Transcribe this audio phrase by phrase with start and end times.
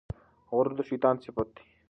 [0.55, 1.63] غرور د شیطان صفت دی.